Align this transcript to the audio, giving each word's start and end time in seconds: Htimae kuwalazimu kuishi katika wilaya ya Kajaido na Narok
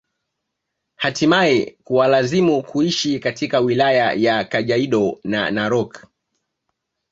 Htimae 0.95 1.75
kuwalazimu 1.83 2.63
kuishi 2.63 3.19
katika 3.19 3.59
wilaya 3.59 4.13
ya 4.13 4.43
Kajaido 4.43 5.19
na 5.23 5.51
Narok 5.51 6.05